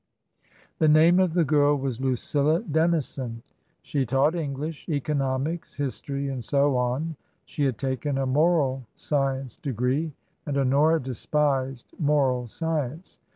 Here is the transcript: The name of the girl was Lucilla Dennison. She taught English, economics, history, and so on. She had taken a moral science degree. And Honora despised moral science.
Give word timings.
The 0.79 0.87
name 0.87 1.19
of 1.19 1.35
the 1.35 1.43
girl 1.43 1.75
was 1.75 2.01
Lucilla 2.01 2.61
Dennison. 2.63 3.43
She 3.83 4.03
taught 4.03 4.33
English, 4.33 4.89
economics, 4.89 5.75
history, 5.75 6.27
and 6.27 6.43
so 6.43 6.75
on. 6.75 7.15
She 7.45 7.65
had 7.65 7.77
taken 7.77 8.17
a 8.17 8.25
moral 8.25 8.87
science 8.95 9.57
degree. 9.57 10.13
And 10.47 10.57
Honora 10.57 10.99
despised 10.99 11.93
moral 11.99 12.47
science. 12.47 13.19